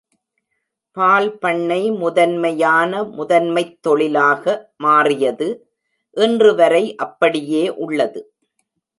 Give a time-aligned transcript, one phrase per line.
[0.97, 4.71] பால் பண்ணை முதன்மையான முதன்மைத் தொழிலாக
[4.77, 5.67] மாறியது,
[6.17, 8.33] இன்றுவரை அப்படியே உள்ளது.